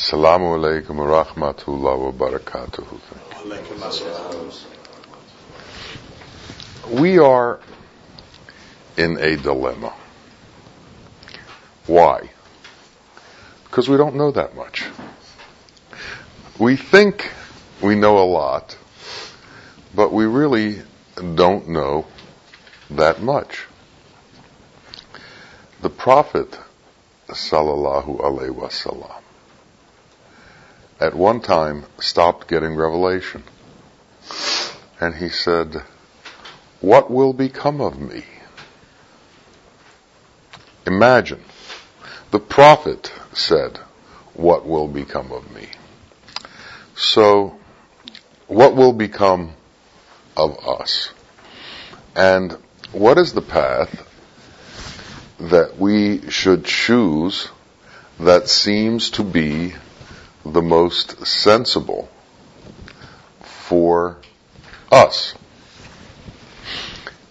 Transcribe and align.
Assalamu 0.00 0.56
alaikum 0.56 0.96
wa 0.96 1.24
rahmatullah 1.24 1.98
wa. 1.98 2.10
We 6.88 7.18
are 7.18 7.60
in 8.96 9.18
a 9.18 9.36
dilemma. 9.36 9.92
Why? 11.86 12.30
Because 13.64 13.90
we 13.90 13.98
don't 13.98 14.14
know 14.14 14.30
that 14.30 14.56
much. 14.56 14.86
We 16.58 16.76
think 16.76 17.30
we 17.82 17.94
know 17.94 18.16
a 18.22 18.24
lot, 18.24 18.78
but 19.94 20.14
we 20.14 20.24
really 20.24 20.80
don't 21.18 21.68
know 21.68 22.06
that 22.90 23.20
much. 23.20 23.66
The 25.82 25.90
Prophet 25.90 26.58
sallallahu 27.28 28.18
alaihi 28.22 28.56
wasallam 28.56 29.19
at 31.00 31.14
one 31.14 31.40
time 31.40 31.84
stopped 31.98 32.46
getting 32.46 32.76
revelation. 32.76 33.42
And 35.00 35.14
he 35.14 35.30
said, 35.30 35.82
what 36.80 37.10
will 37.10 37.32
become 37.32 37.80
of 37.80 37.98
me? 37.98 38.22
Imagine, 40.86 41.42
the 42.30 42.38
prophet 42.38 43.12
said, 43.32 43.78
what 44.34 44.66
will 44.66 44.88
become 44.88 45.32
of 45.32 45.50
me? 45.54 45.68
So, 46.96 47.58
what 48.46 48.76
will 48.76 48.92
become 48.92 49.52
of 50.36 50.58
us? 50.66 51.12
And 52.14 52.56
what 52.92 53.18
is 53.18 53.32
the 53.32 53.42
path 53.42 54.06
that 55.38 55.78
we 55.78 56.30
should 56.30 56.64
choose 56.64 57.48
that 58.18 58.48
seems 58.48 59.10
to 59.12 59.24
be 59.24 59.74
the 60.44 60.62
most 60.62 61.26
sensible 61.26 62.08
for 63.42 64.18
us? 64.90 65.34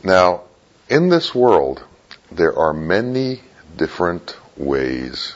Now, 0.04 0.44
in 0.90 1.10
this 1.10 1.36
world, 1.36 1.84
there 2.32 2.58
are 2.58 2.74
many 2.74 3.42
different 3.76 4.38
ways 4.58 5.36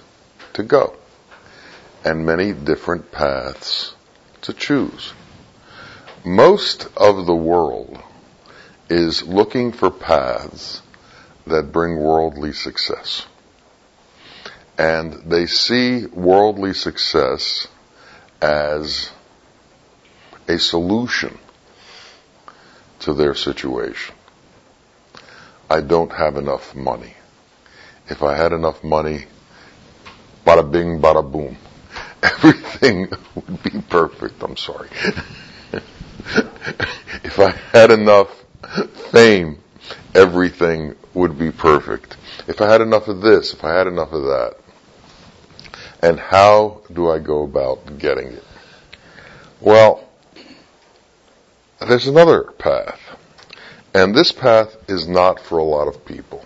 to 0.53 0.63
go 0.63 0.95
and 2.05 2.25
many 2.25 2.51
different 2.53 3.11
paths 3.11 3.93
to 4.41 4.53
choose. 4.53 5.13
Most 6.25 6.87
of 6.97 7.25
the 7.25 7.35
world 7.35 7.99
is 8.89 9.23
looking 9.23 9.71
for 9.71 9.89
paths 9.89 10.81
that 11.47 11.71
bring 11.71 11.97
worldly 11.97 12.53
success. 12.53 13.25
And 14.83 15.13
they 15.31 15.45
see 15.45 16.07
worldly 16.07 16.73
success 16.73 17.69
as 18.41 19.09
a 20.49 20.59
solution 20.59 21.37
to 22.99 23.13
their 23.13 23.33
situation. 23.33 24.13
I 25.69 25.79
don't 25.79 26.11
have 26.11 26.35
enough 26.35 26.75
money. 26.75 27.13
If 28.09 28.23
I 28.23 28.35
had 28.35 28.51
enough 28.51 28.83
money, 28.83 29.27
bada 30.45 30.69
bing, 30.69 30.99
bada 30.99 31.23
boom. 31.31 31.55
Everything 32.21 33.07
would 33.35 33.63
be 33.63 33.79
perfect. 33.89 34.43
I'm 34.43 34.57
sorry. 34.57 34.89
if 37.23 37.39
I 37.39 37.51
had 37.71 37.89
enough 37.89 38.29
fame, 39.11 39.59
everything 40.13 40.97
would 41.13 41.39
be 41.39 41.51
perfect. 41.51 42.17
If 42.49 42.59
I 42.59 42.69
had 42.69 42.81
enough 42.81 43.07
of 43.07 43.21
this, 43.21 43.53
if 43.53 43.63
I 43.63 43.73
had 43.77 43.87
enough 43.87 44.11
of 44.11 44.23
that. 44.23 44.57
And 46.03 46.19
how 46.19 46.81
do 46.91 47.09
I 47.09 47.19
go 47.19 47.43
about 47.43 47.97
getting 47.97 48.27
it? 48.27 48.43
Well, 49.61 50.03
there's 51.79 52.07
another 52.07 52.43
path. 52.43 52.99
And 53.93 54.13
this 54.13 54.33
path 54.33 54.75
is 54.89 55.07
not 55.07 55.39
for 55.39 55.59
a 55.59 55.63
lot 55.63 55.87
of 55.87 56.03
people. 56.03 56.43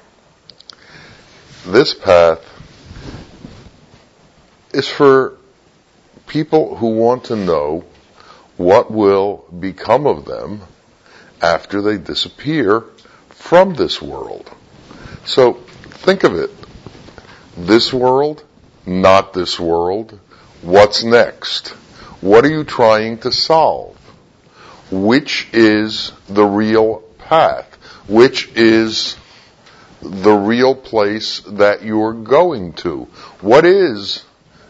This 1.65 1.95
path 1.95 2.39
is 4.75 4.87
for 4.87 5.39
people 6.27 6.75
who 6.75 6.89
want 6.89 7.23
to 7.25 7.35
know 7.35 7.83
what 8.57 8.91
will 8.91 9.37
become 9.59 10.05
of 10.05 10.25
them 10.25 10.61
after 11.41 11.81
they 11.81 11.97
disappear 11.97 12.83
from 13.29 13.73
this 13.73 13.99
world. 13.99 14.51
So 15.25 15.53
think 15.53 16.23
of 16.23 16.35
it. 16.35 16.51
This 17.57 17.91
world, 17.91 18.43
not 18.87 19.33
this 19.33 19.59
world. 19.59 20.17
What's 20.61 21.03
next? 21.03 21.69
What 22.21 22.45
are 22.45 22.49
you 22.49 22.63
trying 22.63 23.19
to 23.19 23.31
solve? 23.31 23.95
Which 24.89 25.49
is 25.53 26.13
the 26.27 26.45
real 26.45 27.03
path? 27.19 27.75
Which 28.07 28.49
is 28.55 29.17
the 30.01 30.33
real 30.33 30.73
place 30.73 31.41
that 31.41 31.83
you're 31.83 32.13
going 32.13 32.73
to? 32.73 33.07
What 33.41 33.65
is 33.65 34.23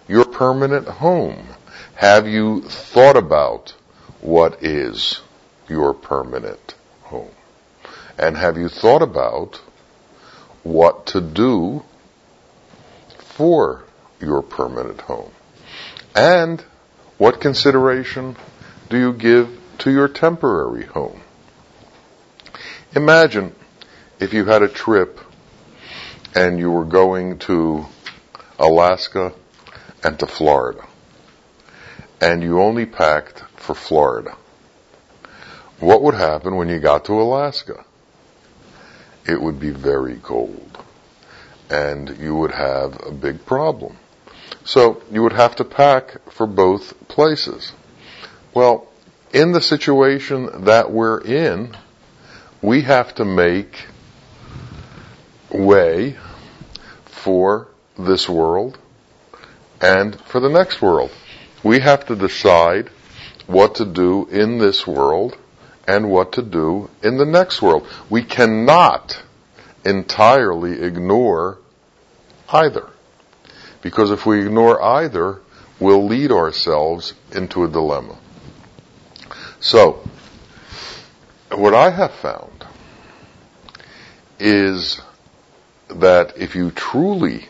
your 0.07 0.25
permanent 0.25 0.87
home? 0.87 1.47
Have 1.95 2.27
you 2.27 2.61
thought 2.61 3.17
about 3.17 3.75
what 4.21 4.63
is 4.63 5.21
your 5.69 5.93
permanent 5.93 6.75
home? 7.03 7.31
And 8.17 8.35
have 8.35 8.57
you 8.57 8.67
thought 8.67 9.03
about 9.03 9.61
what 10.63 11.05
to 11.07 11.21
do 11.21 11.83
for 13.19 13.86
your 14.19 14.41
permanent 14.41 15.01
home? 15.01 15.31
And 16.15 16.63
what 17.17 17.41
consideration 17.41 18.35
do 18.89 18.97
you 18.97 19.13
give 19.13 19.59
to 19.79 19.91
your 19.91 20.07
temporary 20.07 20.85
home? 20.85 21.21
Imagine 22.95 23.53
if 24.19 24.33
you 24.33 24.45
had 24.45 24.63
a 24.63 24.67
trip 24.67 25.19
and 26.35 26.57
you 26.57 26.71
were 26.71 26.85
going 26.85 27.39
to 27.39 27.85
Alaska 28.59 29.33
and 30.03 30.17
to 30.19 30.27
Florida 30.27 30.85
and 32.21 32.41
you 32.41 32.59
only 32.59 32.85
packed 32.85 33.43
for 33.55 33.75
Florida. 33.75 34.35
What 35.79 36.01
would 36.01 36.15
happen 36.15 36.55
when 36.55 36.69
you 36.69 36.79
got 36.79 37.05
to 37.05 37.13
Alaska? 37.13 37.85
It 39.25 39.39
would 39.39 39.59
be 39.59 39.69
very 39.69 40.17
cold 40.17 40.77
and 41.69 42.17
you 42.17 42.35
would 42.35 42.51
have 42.51 42.99
a 43.05 43.11
big 43.11 43.45
problem. 43.45 43.97
So 44.67 45.01
you 45.09 45.23
would 45.23 45.31
have 45.31 45.55
to 45.55 45.63
pack 45.63 46.29
for 46.29 46.45
both 46.45 47.07
places. 47.07 47.71
Well, 48.53 48.85
in 49.31 49.53
the 49.53 49.61
situation 49.61 50.65
that 50.65 50.91
we're 50.91 51.21
in, 51.21 51.73
we 52.61 52.81
have 52.81 53.15
to 53.15 53.23
make 53.23 53.85
way 55.49 56.17
for 57.05 57.69
this 57.97 58.27
world 58.27 58.77
and 59.79 60.19
for 60.19 60.41
the 60.41 60.49
next 60.49 60.81
world. 60.81 61.11
We 61.63 61.79
have 61.79 62.05
to 62.07 62.17
decide 62.17 62.89
what 63.45 63.75
to 63.75 63.85
do 63.85 64.27
in 64.29 64.57
this 64.57 64.85
world 64.85 65.37
and 65.87 66.09
what 66.09 66.33
to 66.33 66.41
do 66.41 66.89
in 67.01 67.15
the 67.15 67.25
next 67.25 67.61
world. 67.61 67.87
We 68.09 68.21
cannot 68.21 69.23
entirely 69.85 70.81
ignore 70.81 71.57
either. 72.49 72.89
Because 73.87 74.11
if 74.11 74.25
we 74.25 74.41
ignore 74.41 74.83
either, 74.83 75.39
we'll 75.79 76.05
lead 76.05 76.29
ourselves 76.29 77.13
into 77.31 77.63
a 77.63 77.69
dilemma. 77.69 78.17
So, 79.61 80.05
what 81.55 81.73
I 81.73 81.89
have 81.91 82.11
found 82.15 82.65
is 84.39 84.99
that 85.87 86.37
if 86.37 86.53
you 86.53 86.71
truly 86.71 87.47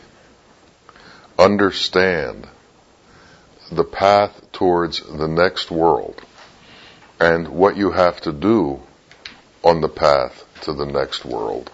understand 1.36 2.46
the 3.72 3.82
path 3.82 4.40
towards 4.52 5.00
the 5.00 5.26
next 5.26 5.72
world 5.72 6.22
and 7.18 7.48
what 7.48 7.76
you 7.76 7.90
have 7.90 8.20
to 8.20 8.32
do 8.32 8.80
on 9.64 9.80
the 9.80 9.88
path 9.88 10.44
to 10.60 10.72
the 10.72 10.86
next 10.86 11.24
world, 11.24 11.68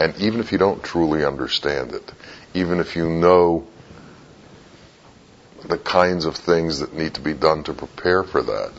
and 0.00 0.16
even 0.16 0.40
if 0.40 0.50
you 0.50 0.56
don't 0.56 0.82
truly 0.82 1.26
understand 1.26 1.92
it, 1.92 2.10
even 2.54 2.80
if 2.80 2.96
you 2.96 3.10
know 3.10 3.66
the 5.68 5.78
kinds 5.78 6.24
of 6.24 6.36
things 6.36 6.80
that 6.80 6.92
need 6.92 7.14
to 7.14 7.20
be 7.20 7.34
done 7.34 7.64
to 7.64 7.72
prepare 7.72 8.22
for 8.22 8.42
that, 8.42 8.72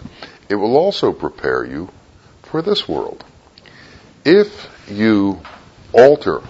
it 0.50 0.56
will 0.56 0.78
also 0.78 1.12
prepare 1.14 1.66
you 1.66 1.90
for 2.44 2.62
this 2.62 2.88
world. 2.88 3.24
If 4.26 4.70
you 4.90 5.42
alter 5.94 6.42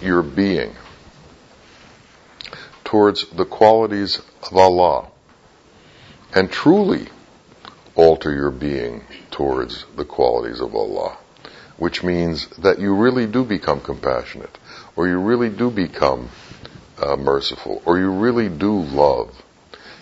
your 0.00 0.22
being 0.22 0.74
towards 2.84 3.26
the 3.30 3.44
qualities 3.44 4.20
of 4.50 4.56
Allah 4.56 5.08
and 6.34 6.50
truly 6.50 7.08
alter 7.94 8.32
your 8.32 8.50
being 8.50 9.04
towards 9.30 9.84
the 9.96 10.04
qualities 10.04 10.60
of 10.60 10.74
Allah, 10.74 11.16
which 11.76 12.02
means 12.02 12.46
that 12.58 12.78
you 12.78 12.94
really 12.94 13.26
do 13.26 13.44
become 13.44 13.80
compassionate 13.80 14.56
or 14.96 15.08
you 15.08 15.18
really 15.18 15.48
do 15.48 15.70
become 15.70 16.28
uh, 17.00 17.16
merciful 17.16 17.82
or 17.84 17.98
you 17.98 18.10
really 18.10 18.48
do 18.48 18.80
love, 18.80 19.42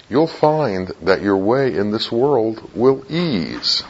you'll 0.09 0.27
find 0.27 0.89
that 1.03 1.23
your 1.23 1.37
way 1.37 1.77
in 1.77 1.91
this 1.91 2.11
world 2.11 2.71
will 2.75 3.05
ease. 3.11 3.83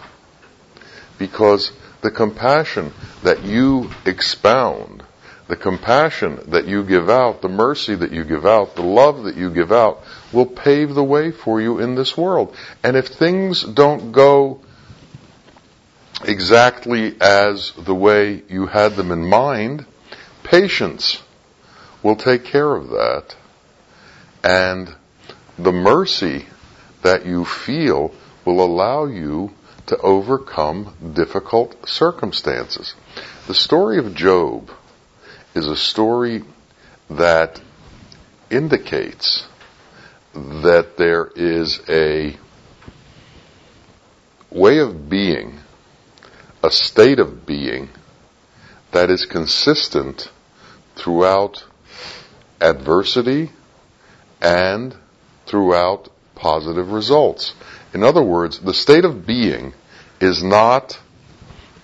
Because 1.19 1.73
the 2.03 2.11
compassion 2.11 2.93
that 3.23 3.45
you 3.45 3.91
expound, 4.05 5.03
the 5.49 5.57
compassion 5.57 6.41
that 6.49 6.67
you 6.67 6.85
give 6.85 7.09
out, 7.09 7.43
the 7.43 7.49
mercy 7.49 7.95
that 7.95 8.13
you 8.13 8.25
give 8.25 8.45
out, 8.45 8.77
the 8.77 8.83
love 8.83 9.25
that 9.25 9.37
you 9.37 9.51
give 9.51 9.73
out 9.73 10.03
will 10.33 10.47
pave 10.47 10.95
the 10.95 11.05
way 11.05 11.31
for 11.31 11.61
you 11.61 11.79
in 11.79 11.95
this 11.95 12.17
world. 12.17 12.55
And 12.83 12.97
if 12.97 13.09
things 13.09 13.63
don't 13.63 14.13
go 14.13 14.61
exactly 16.25 17.15
as 17.21 17.73
the 17.73 17.95
way 17.95 18.43
you 18.49 18.67
had 18.67 18.97
them 18.97 19.13
in 19.13 19.29
mind, 19.29 19.87
patience 20.43 21.23
will 22.07 22.17
take 22.17 22.45
care 22.45 22.77
of 22.77 22.91
that. 22.91 23.35
And 24.45 24.95
the 25.59 25.73
mercy 25.73 26.47
that 27.03 27.27
you 27.27 27.45
feel 27.45 28.15
will 28.45 28.65
allow 28.65 29.07
you 29.07 29.51
to 29.87 29.99
overcome 29.99 30.95
difficult 31.17 31.89
circumstances. 31.89 32.95
The 33.49 33.55
story 33.55 33.99
of 33.99 34.15
Job 34.15 34.71
is 35.55 35.67
a 35.67 35.77
story 35.77 36.45
that 37.11 37.61
indicates 38.51 39.45
that 40.33 40.97
there 40.97 41.29
is 41.35 41.81
a 41.89 42.37
way 44.51 44.79
of 44.79 45.09
being, 45.09 45.59
a 46.63 46.71
state 46.71 47.19
of 47.19 47.45
being 47.47 47.89
that 48.93 49.11
is 49.11 49.27
consistent 49.27 50.31
throughout 50.95 51.65
adversity 52.61 53.51
and 54.41 54.95
throughout 55.47 56.09
positive 56.35 56.93
results. 56.93 57.55
In 57.95 58.03
other 58.03 58.23
words, 58.23 58.59
the 58.59 58.75
state 58.75 59.05
of 59.05 59.27
being 59.27 59.73
is 60.21 60.43
not 60.43 60.99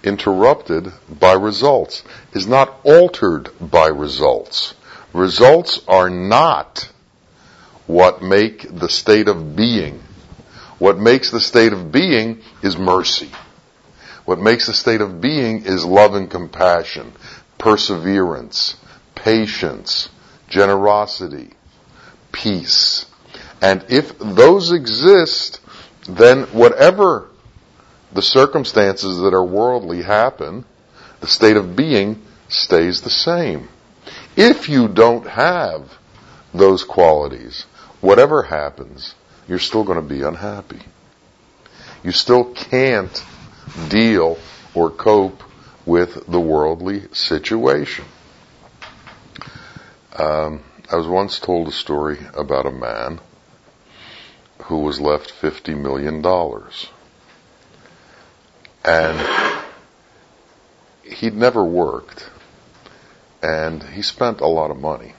interrupted 0.05 0.93
by 1.09 1.33
results, 1.33 2.03
is 2.33 2.47
not 2.47 2.81
altered 2.85 3.51
by 3.61 3.87
results. 3.87 4.75
Results 5.13 5.81
are 5.87 6.11
not 6.11 6.89
what 7.87 8.23
make 8.23 8.67
the 8.69 8.89
state 8.89 9.29
of 9.29 9.55
being. 9.55 10.03
What 10.79 10.99
makes 10.99 11.31
the 11.31 11.41
state 11.41 11.73
of 11.73 11.93
being 11.93 12.41
is 12.63 12.77
mercy. 12.77 13.31
What 14.25 14.39
makes 14.39 14.67
the 14.67 14.75
state 14.75 15.01
of 15.01 15.21
being 15.21 15.65
is 15.65 15.85
love 15.85 16.15
and 16.15 16.31
compassion, 16.31 17.13
perseverance, 17.59 18.77
patience, 19.15 20.09
generosity, 20.53 21.51
peace. 22.31 23.07
And 23.63 23.85
if 23.89 24.19
those 24.19 24.71
exist, 24.71 25.61
then 26.07 26.43
whatever 26.53 27.29
the 28.13 28.23
circumstances 28.23 29.21
that 29.21 29.33
are 29.33 29.45
worldly 29.45 30.03
happen, 30.03 30.67
the 31.21 31.27
state 31.27 31.57
of 31.57 31.75
being 31.75 32.23
stays 32.49 33.01
the 33.01 33.11
same. 33.11 33.69
If 34.37 34.69
you 34.69 34.89
don't 34.89 35.27
have 35.27 35.91
those 36.53 36.85
qualities, 36.85 37.65
whatever 38.03 38.43
happens, 38.43 39.15
you're 39.49 39.59
still 39.59 39.85
going 39.85 40.01
to 40.03 40.15
be 40.15 40.23
unhappy. 40.23 40.81
You 42.05 42.13
still 42.13 42.53
can't 42.53 43.25
deal 43.89 44.39
or 44.75 44.91
cope 44.91 45.43
with 45.87 46.27
the 46.27 46.41
worldly 46.41 47.05
situation. 47.13 48.05
Um, 50.17 50.63
I 50.91 50.97
was 50.97 51.07
once 51.07 51.39
told 51.39 51.69
a 51.69 51.73
story 51.73 52.19
about 52.35 52.67
a 52.67 52.71
man 52.71 53.21
who 54.65 54.81
was 54.81 55.01
left 55.01 55.33
$50 55.33 55.77
million. 55.81 56.25
And 58.85 59.65
he'd 61.03 61.35
never 61.35 61.65
worked. 61.65 62.29
And 63.43 63.83
he 63.83 64.03
spent 64.03 64.41
a 64.41 64.47
lot 64.47 64.71
of 64.71 64.77
money. 64.77 65.15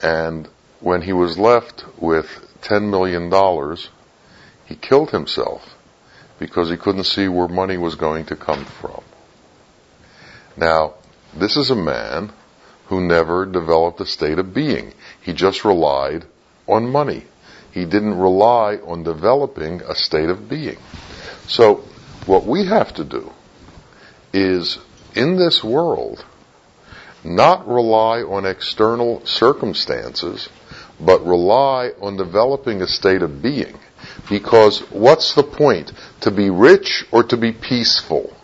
And 0.00 0.48
when 0.80 1.02
he 1.02 1.12
was 1.12 1.38
left 1.38 1.84
with 2.00 2.26
$10 2.62 2.88
million, 2.88 3.76
he 4.64 4.76
killed 4.76 5.10
himself 5.10 5.74
because 6.38 6.70
he 6.70 6.76
couldn't 6.76 7.04
see 7.04 7.28
where 7.28 7.48
money 7.48 7.76
was 7.76 7.96
going 7.96 8.24
to 8.26 8.36
come 8.36 8.64
from. 8.64 9.02
Now, 10.56 10.94
this 11.34 11.56
is 11.56 11.70
a 11.70 11.76
man 11.76 12.32
who 12.88 13.00
never 13.00 13.44
developed 13.46 14.00
a 14.00 14.06
state 14.06 14.38
of 14.38 14.54
being. 14.54 14.92
He 15.20 15.32
just 15.32 15.64
relied 15.64 16.24
on 16.66 16.90
money. 16.90 17.24
He 17.72 17.84
didn't 17.84 18.18
rely 18.18 18.76
on 18.76 19.02
developing 19.02 19.82
a 19.82 19.94
state 19.94 20.30
of 20.30 20.48
being. 20.48 20.78
So, 21.46 21.84
what 22.26 22.46
we 22.46 22.66
have 22.66 22.94
to 22.94 23.04
do 23.04 23.30
is, 24.32 24.78
in 25.14 25.36
this 25.36 25.62
world, 25.62 26.24
not 27.24 27.68
rely 27.68 28.22
on 28.22 28.46
external 28.46 29.24
circumstances, 29.26 30.48
but 30.98 31.24
rely 31.24 31.90
on 32.00 32.16
developing 32.16 32.80
a 32.80 32.88
state 32.88 33.22
of 33.22 33.42
being. 33.42 33.78
Because 34.28 34.80
what's 34.90 35.34
the 35.34 35.42
point? 35.42 35.92
To 36.22 36.30
be 36.30 36.50
rich 36.50 37.04
or 37.12 37.22
to 37.24 37.36
be 37.36 37.52
peaceful? 37.52 38.34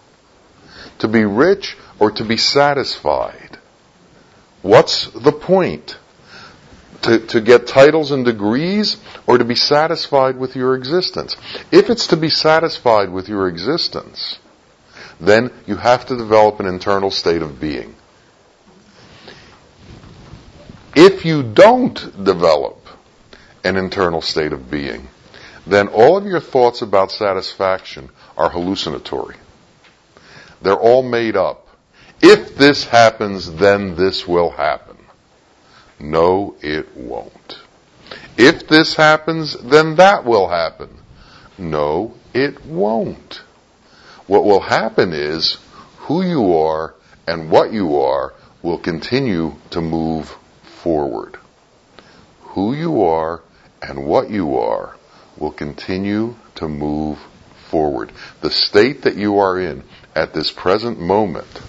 To 0.99 1.08
be 1.08 1.25
rich 1.25 1.76
or 1.99 2.11
to 2.12 2.25
be 2.25 2.37
satisfied? 2.37 3.58
What's 4.64 5.08
the 5.08 5.31
point? 5.31 5.99
To, 7.02 7.19
to 7.19 7.43
get 7.43 7.66
titles 7.66 8.12
and 8.12 8.25
degrees 8.25 8.96
or 9.26 9.37
to 9.37 9.44
be 9.44 9.55
satisfied 9.55 10.38
with 10.38 10.56
your 10.56 10.75
existence? 10.75 11.37
If 11.70 11.90
it's 11.90 12.06
to 12.06 12.16
be 12.16 12.31
satisfied 12.31 13.11
with 13.11 13.28
your 13.28 13.46
existence, 13.46 14.38
then 15.20 15.50
you 15.66 15.76
have 15.76 16.06
to 16.06 16.16
develop 16.16 16.61
an 16.61 16.66
internal 16.66 17.11
state 17.11 17.43
of 17.43 17.61
being. 17.61 17.94
If 20.96 21.26
you 21.26 21.43
don't 21.43 22.25
develop 22.25 22.88
an 23.64 23.76
internal 23.76 24.22
state 24.22 24.55
of 24.55 24.70
being, 24.70 25.08
then 25.66 25.88
all 25.88 26.16
of 26.16 26.25
your 26.25 26.40
thoughts 26.40 26.81
about 26.81 27.11
satisfaction 27.11 28.08
are 28.34 28.49
hallucinatory. 28.49 29.37
They're 30.62 30.72
all 30.72 31.02
made 31.02 31.37
up. 31.37 31.63
If 32.26 32.56
this 32.56 32.85
happens, 32.85 33.53
then 33.53 33.97
this 33.97 34.26
will 34.26 34.49
happen. 34.49 34.97
No, 36.00 36.57
it 36.62 36.97
won't. 36.97 37.59
If 38.38 38.66
this 38.66 38.95
happens, 38.95 39.54
then 39.61 39.97
that 39.97 40.25
will 40.25 40.49
happen. 40.49 40.88
No, 41.59 42.14
it 42.33 42.64
won't. 42.64 43.43
What 44.26 44.45
will 44.45 44.62
happen 44.62 45.12
is 45.12 45.59
who 45.99 46.23
you 46.23 46.57
are 46.57 46.95
and 47.26 47.50
what 47.50 47.75
you 47.75 47.97
are 48.00 48.33
will 48.62 48.78
continue 48.78 49.57
to 49.73 49.83
move 49.83 50.35
forward. 50.83 51.37
Who 52.54 52.73
you 52.73 53.02
are 53.02 53.43
and 53.83 54.07
what 54.07 54.31
you 54.31 54.57
are 54.57 54.97
will 55.37 55.52
continue 55.52 56.37
to 56.54 56.69
move 56.69 57.19
forward. 57.69 58.12
The 58.40 58.50
state 58.50 59.02
that 59.02 59.16
you 59.16 59.40
are 59.40 59.61
in 59.61 59.85
at 60.14 60.33
this 60.33 60.50
present 60.50 60.99
moment 60.99 61.61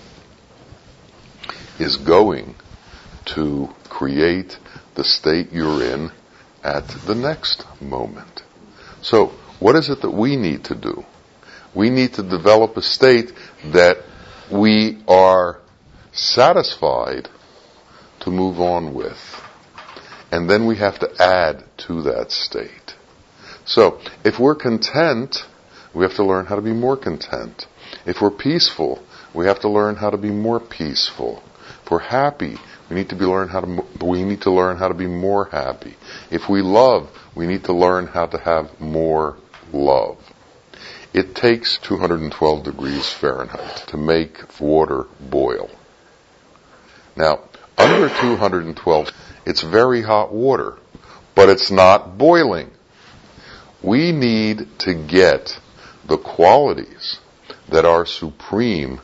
is 1.79 1.97
going 1.97 2.55
to 3.25 3.69
create 3.89 4.57
the 4.95 5.03
state 5.03 5.51
you're 5.51 5.83
in 5.83 6.11
at 6.63 6.87
the 7.05 7.15
next 7.15 7.65
moment. 7.81 8.43
So, 9.01 9.27
what 9.59 9.75
is 9.75 9.89
it 9.89 10.01
that 10.01 10.11
we 10.11 10.35
need 10.35 10.65
to 10.65 10.75
do? 10.75 11.05
We 11.73 11.89
need 11.89 12.13
to 12.15 12.23
develop 12.23 12.77
a 12.77 12.81
state 12.81 13.33
that 13.65 13.97
we 14.51 15.01
are 15.07 15.59
satisfied 16.11 17.29
to 18.21 18.31
move 18.31 18.59
on 18.59 18.93
with. 18.93 19.41
And 20.31 20.49
then 20.49 20.65
we 20.65 20.77
have 20.77 20.99
to 20.99 21.09
add 21.19 21.63
to 21.87 22.01
that 22.03 22.31
state. 22.31 22.95
So, 23.65 23.99
if 24.23 24.39
we're 24.39 24.55
content, 24.55 25.45
we 25.93 26.03
have 26.03 26.15
to 26.15 26.23
learn 26.23 26.45
how 26.45 26.55
to 26.55 26.61
be 26.61 26.73
more 26.73 26.97
content. 26.97 27.67
If 28.05 28.21
we're 28.21 28.31
peaceful, 28.31 29.03
we 29.33 29.45
have 29.45 29.59
to 29.61 29.69
learn 29.69 29.95
how 29.95 30.09
to 30.09 30.17
be 30.17 30.29
more 30.29 30.59
peaceful. 30.59 31.43
If 31.83 31.91
we're 31.91 31.99
happy, 31.99 32.57
we 32.89 32.95
need 32.95 33.09
to 33.09 33.15
be 33.15 33.25
learn 33.25 33.47
how 33.49 33.61
to 33.61 33.85
we 34.01 34.23
need 34.23 34.41
to 34.41 34.51
learn 34.51 34.77
how 34.77 34.87
to 34.87 34.93
be 34.93 35.07
more 35.07 35.45
happy. 35.45 35.95
If 36.29 36.49
we 36.49 36.61
love, 36.61 37.09
we 37.35 37.47
need 37.47 37.65
to 37.65 37.73
learn 37.73 38.07
how 38.07 38.27
to 38.27 38.37
have 38.37 38.79
more 38.79 39.37
love. 39.71 40.17
It 41.13 41.33
takes 41.33 41.77
212 41.77 42.63
degrees 42.63 43.09
Fahrenheit 43.09 43.87
to 43.87 43.97
make 43.97 44.59
water 44.59 45.05
boil. 45.19 45.69
Now, 47.15 47.39
under 47.77 48.09
212, 48.09 49.11
it's 49.45 49.61
very 49.61 50.01
hot 50.01 50.33
water, 50.33 50.77
but 51.33 51.49
it's 51.49 51.71
not 51.71 52.17
boiling. 52.17 52.71
We 53.81 54.11
need 54.11 54.67
to 54.79 54.93
get 54.93 55.57
the 56.05 56.17
qualities 56.17 57.19
that 57.69 57.85
are 57.85 58.05
supreme 58.05 58.99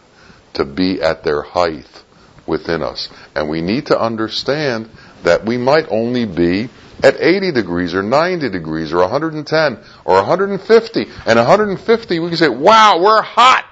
to 0.54 0.66
be 0.66 1.02
at 1.02 1.24
their 1.24 1.42
height 1.42 2.04
within 2.48 2.82
us. 2.82 3.10
And 3.36 3.50
we 3.50 3.62
need 3.62 3.88
to 3.88 4.00
understand 4.00 4.90
that 5.24 5.46
we 5.46 5.58
might 5.58 5.88
only 5.90 6.26
be 6.26 6.70
at 7.04 7.20
80 7.20 7.52
degrees 7.52 7.94
or 7.94 8.04
90 8.04 8.50
degrees 8.50 8.94
or 8.94 9.00
110 9.00 9.84
or 10.06 10.16
150. 10.16 11.06
And 11.26 11.38
150, 11.40 12.20
we 12.20 12.28
can 12.28 12.38
say, 12.38 12.50
wow, 12.50 13.02
we're 13.02 13.22
hot. 13.22 13.66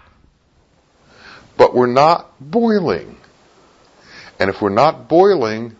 But 1.58 1.76
we're 1.76 1.88
not 1.88 2.32
boiling. 2.40 3.18
And 4.40 4.50
if 4.50 4.62
we're 4.62 4.70
not 4.70 5.10
boiling, 5.10 5.76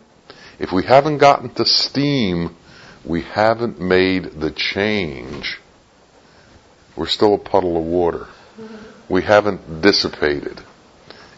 if 0.58 0.72
we 0.72 0.84
haven't 0.84 1.18
gotten 1.18 1.50
to 1.54 1.64
steam, 1.64 2.54
we 3.04 3.22
haven't 3.22 3.80
made 3.80 4.24
the 4.40 4.50
change. 4.50 5.58
We're 6.96 7.06
still 7.06 7.34
a 7.34 7.38
puddle 7.38 7.78
of 7.78 7.84
water. 7.84 8.26
We 9.08 9.22
haven't 9.22 9.80
dissipated 9.80 10.60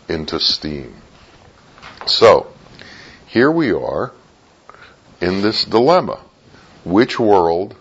into 0.08 0.40
steam. 0.40 1.01
So, 2.06 2.48
here 3.26 3.50
we 3.50 3.72
are 3.72 4.12
in 5.20 5.40
this 5.40 5.64
dilemma. 5.64 6.20
Which 6.84 7.18
world 7.18 7.76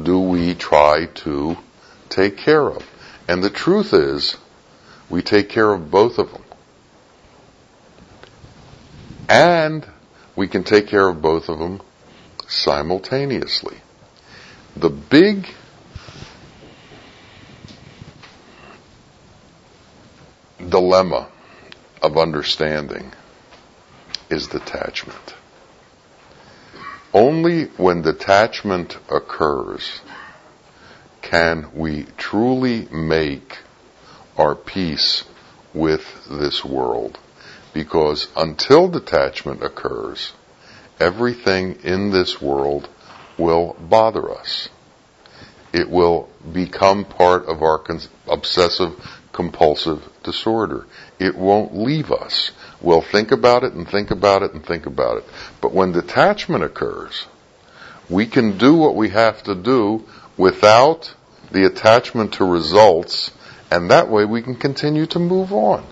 do 0.00 0.18
we 0.18 0.54
try 0.54 1.06
to 1.06 1.56
take 2.08 2.36
care 2.38 2.68
of? 2.68 2.84
And 3.28 3.42
the 3.42 3.50
truth 3.50 3.92
is, 3.92 4.36
we 5.08 5.22
take 5.22 5.48
care 5.48 5.72
of 5.72 5.90
both 5.90 6.18
of 6.18 6.32
them. 6.32 6.42
And 9.28 9.86
we 10.34 10.48
can 10.48 10.64
take 10.64 10.88
care 10.88 11.08
of 11.08 11.22
both 11.22 11.48
of 11.48 11.58
them 11.60 11.80
simultaneously. 12.48 13.76
The 14.76 14.90
big 14.90 15.48
dilemma 20.68 21.28
of 22.02 22.18
understanding 22.18 23.12
is 24.30 24.48
detachment. 24.48 25.34
Only 27.12 27.64
when 27.76 28.02
detachment 28.02 28.98
occurs 29.10 30.00
can 31.22 31.70
we 31.74 32.06
truly 32.16 32.86
make 32.90 33.58
our 34.36 34.54
peace 34.54 35.24
with 35.72 36.02
this 36.28 36.64
world. 36.64 37.18
Because 37.72 38.28
until 38.36 38.88
detachment 38.88 39.62
occurs, 39.62 40.32
everything 40.98 41.78
in 41.84 42.10
this 42.10 42.40
world 42.40 42.88
will 43.38 43.76
bother 43.78 44.30
us. 44.30 44.68
It 45.72 45.90
will 45.90 46.28
become 46.52 47.04
part 47.04 47.46
of 47.46 47.62
our 47.62 47.84
obsessive 48.28 48.94
compulsive 49.32 50.02
disorder. 50.22 50.86
It 51.18 51.36
won't 51.36 51.76
leave 51.76 52.10
us. 52.10 52.50
We'll 52.80 53.02
think 53.02 53.32
about 53.32 53.64
it 53.64 53.72
and 53.72 53.88
think 53.88 54.10
about 54.10 54.42
it 54.42 54.52
and 54.52 54.64
think 54.64 54.86
about 54.86 55.18
it. 55.18 55.24
But 55.60 55.72
when 55.72 55.92
detachment 55.92 56.62
occurs, 56.62 57.26
we 58.08 58.26
can 58.26 58.58
do 58.58 58.74
what 58.74 58.94
we 58.94 59.08
have 59.10 59.42
to 59.44 59.54
do 59.54 60.04
without 60.36 61.14
the 61.50 61.66
attachment 61.66 62.34
to 62.34 62.44
results, 62.44 63.30
and 63.70 63.90
that 63.90 64.10
way 64.10 64.24
we 64.24 64.42
can 64.42 64.56
continue 64.56 65.06
to 65.06 65.18
move 65.18 65.52
on. 65.52 65.86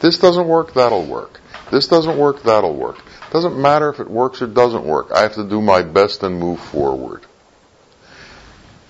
This 0.00 0.18
doesn't 0.18 0.46
work, 0.46 0.74
that'll 0.74 1.06
work. 1.06 1.40
This 1.70 1.88
doesn't 1.88 2.18
work, 2.18 2.42
that'll 2.42 2.76
work. 2.76 2.98
Doesn't 3.32 3.60
matter 3.60 3.88
if 3.88 3.98
it 3.98 4.08
works 4.08 4.42
or 4.42 4.46
doesn't 4.46 4.84
work. 4.84 5.10
I 5.12 5.22
have 5.22 5.34
to 5.34 5.48
do 5.48 5.60
my 5.60 5.82
best 5.82 6.22
and 6.22 6.38
move 6.38 6.60
forward. 6.60 7.24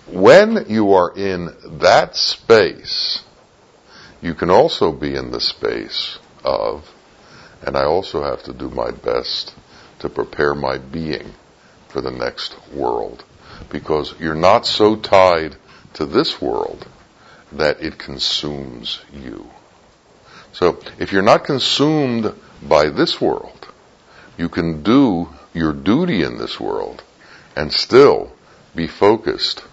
When 0.07 0.67
you 0.69 0.93
are 0.93 1.13
in 1.17 1.55
that 1.81 2.17
space, 2.17 3.25
you 4.21 4.35
can 4.35 4.51
also 4.51 4.93
be 4.93 5.15
in 5.15 5.31
the 5.31 5.41
space 5.41 6.19
of 6.45 6.89
and 7.67 7.77
I 7.77 7.85
also 7.85 8.23
have 8.23 8.45
to 8.45 8.53
do 8.53 8.71
my 8.71 8.93
best 8.93 9.53
to 9.99 10.09
prepare 10.09 10.55
my 10.55 10.79
being 10.79 11.35
for 11.89 12.01
the 12.01 12.13
next 12.13 12.57
world. 12.73 13.25
Because 13.71 14.15
you're 14.21 14.37
not 14.37 14.67
so 14.67 14.95
tied 14.95 15.57
to 15.95 16.07
this 16.07 16.41
world 16.41 16.87
that 17.53 17.83
it 17.83 17.99
consumes 17.99 19.01
you. 19.13 19.51
So 20.53 20.79
if 20.99 21.13
you're 21.13 21.23
not 21.23 21.45
consumed 21.45 22.33
by 22.63 22.89
this 22.89 23.21
world, 23.21 23.69
you 24.39 24.49
can 24.49 24.83
do 24.83 25.29
your 25.53 25.73
duty 25.73 26.23
in 26.23 26.39
this 26.39 26.61
world 26.61 27.03
and 27.57 27.73
still 27.73 28.33
be 28.77 28.87
focused 28.87 29.65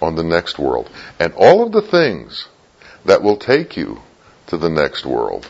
on 0.00 0.14
the 0.14 0.22
next 0.22 0.58
world. 0.58 0.88
And 1.18 1.32
all 1.34 1.64
of 1.64 1.72
the 1.72 1.82
things 1.82 2.46
that 3.04 3.22
will 3.22 3.36
take 3.36 3.76
you 3.76 4.00
to 4.46 4.56
the 4.56 4.70
next 4.70 5.04
world 5.04 5.48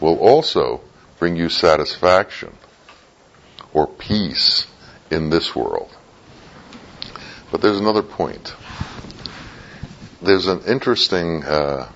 will 0.00 0.18
also 0.18 0.80
bring 1.20 1.36
you 1.36 1.50
satisfaction 1.50 2.56
or 3.74 3.86
peace 3.86 4.66
in 5.10 5.28
this 5.28 5.54
world. 5.54 5.94
But 7.52 7.60
there's 7.60 7.78
another 7.78 8.02
point. 8.02 8.54
There's 10.22 10.46
an 10.46 10.62
interesting 10.66 11.44
uh, 11.44 11.92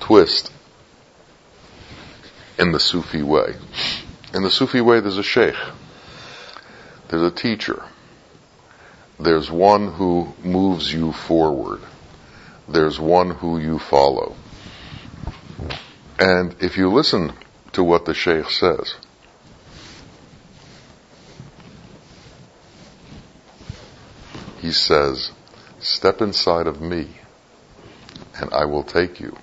twist 0.00 0.52
in 2.58 2.70
the 2.70 2.80
Sufi 2.80 3.22
way. 3.22 3.56
In 4.32 4.42
the 4.42 4.50
Sufi 4.50 4.80
way, 4.80 5.00
there's 5.00 5.18
a 5.18 5.22
sheikh, 5.22 5.56
there's 7.08 7.22
a 7.22 7.34
teacher, 7.34 7.82
there's 9.18 9.50
one 9.50 9.92
who 9.92 10.34
moves 10.44 10.92
you 10.92 11.12
forward, 11.12 11.80
there's 12.68 13.00
one 13.00 13.30
who 13.30 13.58
you 13.58 13.78
follow. 13.78 14.36
And 16.20 16.54
if 16.60 16.76
you 16.76 16.90
listen 16.90 17.32
to 17.78 17.84
what 17.84 18.06
the 18.06 18.12
Sheikh 18.12 18.50
says. 18.50 18.96
He 24.60 24.72
says, 24.72 25.30
step 25.78 26.20
inside 26.20 26.66
of 26.66 26.80
me 26.80 27.06
and 28.34 28.52
I 28.52 28.64
will 28.64 28.82
take 28.82 29.20
you 29.20 29.38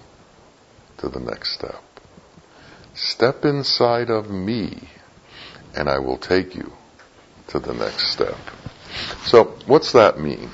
to 0.98 1.08
the 1.08 1.22
next 1.22 1.54
step. 1.54 1.82
Step 2.94 3.46
inside 3.46 4.10
of 4.10 4.30
me 4.30 4.89
and 5.74 5.88
I 5.88 6.00
will 6.00 6.18
take 6.18 6.56
you 6.56 6.74
to 7.48 7.60
the 7.60 7.74
next 7.74 8.10
step. 8.10 8.36
So 9.24 9.56
what's 9.65 9.94
that 9.94 10.20
mean? 10.20 10.50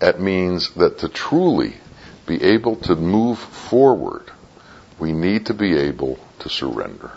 It 0.00 0.18
means 0.18 0.70
that 0.76 1.00
to 1.00 1.10
truly 1.10 1.74
be 2.26 2.42
able 2.42 2.76
to 2.76 2.96
move 2.96 3.38
forward 3.38 4.30
we 5.02 5.10
need 5.10 5.46
to 5.46 5.54
be 5.54 5.76
able 5.76 6.16
to 6.38 6.48
surrender. 6.48 7.10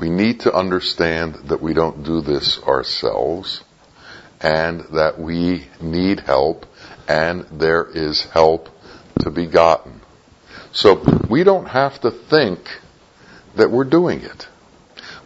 We 0.00 0.10
need 0.10 0.40
to 0.40 0.52
understand 0.52 1.36
that 1.44 1.62
we 1.62 1.74
don't 1.74 2.02
do 2.02 2.20
this 2.22 2.60
ourselves 2.64 3.62
and 4.40 4.80
that 4.92 5.16
we 5.16 5.68
need 5.80 6.18
help 6.18 6.66
and 7.06 7.46
there 7.52 7.84
is 7.84 8.24
help 8.24 8.68
to 9.20 9.30
be 9.30 9.46
gotten. 9.46 10.00
So 10.72 11.04
we 11.30 11.44
don't 11.44 11.66
have 11.66 12.00
to 12.00 12.10
think 12.10 12.58
that 13.54 13.70
we're 13.70 13.84
doing 13.84 14.22
it. 14.22 14.48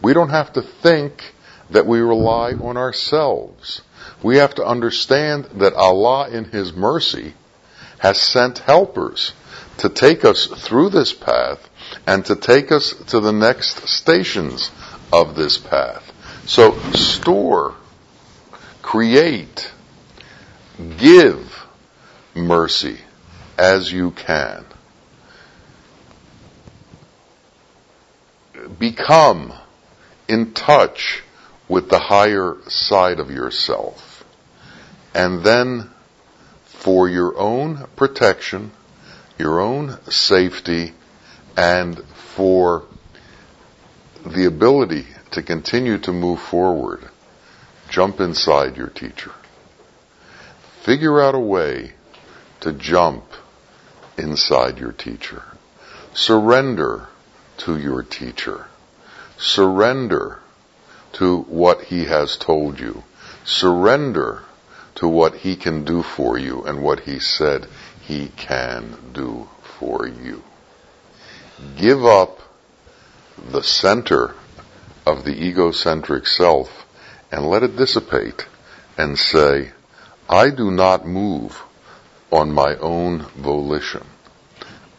We 0.03 0.13
don't 0.13 0.29
have 0.29 0.53
to 0.53 0.63
think 0.63 1.33
that 1.71 1.87
we 1.87 2.01
rely 2.01 2.53
on 2.53 2.77
ourselves. 2.77 3.81
We 4.23 4.37
have 4.37 4.57
to 4.57 4.65
understand 4.67 5.47
that 5.55 5.73
Allah 5.73 6.29
in 6.29 6.45
His 6.45 6.75
mercy 6.75 7.33
has 7.99 8.21
sent 8.21 8.59
helpers 8.59 9.33
to 9.79 9.89
take 9.89 10.25
us 10.25 10.47
through 10.47 10.91
this 10.91 11.13
path 11.13 11.69
and 12.07 12.25
to 12.27 12.37
take 12.37 12.73
us 12.73 12.95
to 13.09 13.21
the 13.21 13.33
next 13.33 13.89
stations 13.89 14.71
of 15.13 15.35
this 15.35 15.59
path. 15.59 16.13
So 16.47 16.79
store, 16.93 17.75
create, 18.83 19.71
give 20.99 21.67
mercy 22.35 22.99
as 23.59 23.93
you 23.93 24.11
can. 24.13 24.65
Become 28.79 29.53
in 30.29 30.53
touch 30.53 31.23
with 31.69 31.89
the 31.89 31.99
higher 31.99 32.57
side 32.69 33.21
of 33.21 33.31
yourself. 33.31 34.25
And 35.15 35.43
then 35.43 35.91
for 36.65 37.09
your 37.09 37.37
own 37.39 37.87
protection, 37.97 38.71
your 39.39 39.61
own 39.61 39.99
safety 40.11 40.93
and 41.57 41.99
for 42.37 42.85
the 44.25 44.47
ability 44.47 45.07
to 45.33 45.43
continue 45.43 45.99
to 45.99 46.13
move 46.13 46.41
forward, 46.41 47.09
jump 47.89 48.21
inside 48.21 48.77
your 48.77 48.89
teacher. 48.89 49.33
Figure 50.83 51.21
out 51.21 51.35
a 51.35 51.39
way 51.41 51.93
to 52.61 52.73
jump 52.73 53.25
inside 54.17 54.79
your 54.79 54.93
teacher. 54.93 55.43
Surrender 56.15 57.09
to 57.59 57.79
your 57.79 58.03
teacher. 58.03 58.67
Surrender 59.37 60.41
to 61.13 61.41
what 61.43 61.83
he 61.85 62.05
has 62.05 62.37
told 62.37 62.81
you. 62.81 63.03
Surrender 63.45 64.43
to 64.97 65.09
what 65.09 65.35
he 65.35 65.57
can 65.57 65.85
do 65.85 66.03
for 66.03 66.39
you 66.39 66.63
and 66.63 66.83
what 66.83 67.01
he 67.01 67.19
said 67.19 67.67
he 68.07 68.29
can 68.37 68.97
do 69.13 69.49
for 69.79 70.07
you. 70.07 70.43
Give 71.77 72.05
up 72.05 72.41
the 73.51 73.63
center 73.63 74.35
of 75.05 75.25
the 75.25 75.45
egocentric 75.45 76.27
self 76.27 76.87
and 77.33 77.49
let 77.49 77.63
it 77.63 77.77
dissipate 77.77 78.47
and 78.97 79.19
say, 79.19 79.73
I 80.29 80.51
do 80.51 80.71
not 80.71 81.07
move 81.07 81.63
on 82.31 82.53
my 82.53 82.77
own 82.77 83.21
volition. 83.37 84.05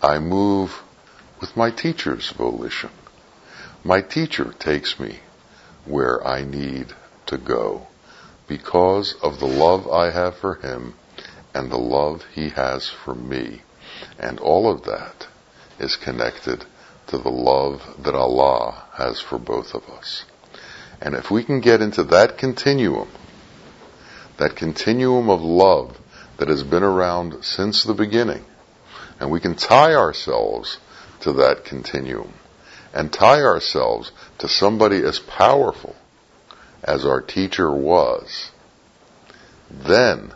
I 0.01 0.19
move 0.19 0.81
with 1.39 1.55
my 1.55 1.71
teacher's 1.71 2.29
volition. 2.31 2.91
My 3.83 4.01
teacher 4.01 4.53
takes 4.59 4.99
me 4.99 5.19
where 5.85 6.25
I 6.25 6.43
need 6.43 6.87
to 7.27 7.37
go 7.37 7.87
because 8.47 9.15
of 9.21 9.39
the 9.39 9.47
love 9.47 9.87
I 9.89 10.11
have 10.11 10.37
for 10.37 10.55
him 10.55 10.93
and 11.57 11.71
the 11.71 11.77
love 11.77 12.23
he 12.35 12.49
has 12.49 12.87
for 12.87 13.15
me. 13.15 13.63
And 14.19 14.39
all 14.39 14.69
of 14.71 14.83
that 14.83 15.27
is 15.79 15.95
connected 15.95 16.63
to 17.07 17.17
the 17.17 17.31
love 17.31 17.81
that 18.03 18.13
Allah 18.13 18.85
has 18.93 19.19
for 19.19 19.39
both 19.39 19.73
of 19.73 19.83
us. 19.89 20.23
And 21.01 21.15
if 21.15 21.31
we 21.31 21.43
can 21.43 21.59
get 21.59 21.81
into 21.81 22.03
that 22.03 22.37
continuum, 22.37 23.09
that 24.37 24.55
continuum 24.55 25.31
of 25.31 25.41
love 25.41 25.97
that 26.37 26.47
has 26.47 26.61
been 26.61 26.83
around 26.83 27.43
since 27.43 27.83
the 27.83 27.95
beginning, 27.95 28.45
and 29.19 29.31
we 29.31 29.39
can 29.39 29.55
tie 29.55 29.95
ourselves 29.95 30.77
to 31.21 31.33
that 31.33 31.65
continuum 31.65 32.33
and 32.93 33.11
tie 33.11 33.41
ourselves 33.41 34.11
to 34.37 34.47
somebody 34.47 35.03
as 35.03 35.17
powerful 35.17 35.95
as 36.83 37.03
our 37.03 37.21
teacher 37.21 37.71
was, 37.71 38.51
then 39.71 40.33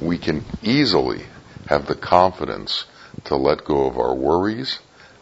we 0.00 0.18
can 0.18 0.44
easily 0.62 1.24
have 1.66 1.86
the 1.86 1.94
confidence 1.94 2.84
to 3.24 3.36
let 3.36 3.64
go 3.64 3.86
of 3.86 3.98
our 3.98 4.14
worries 4.14 4.78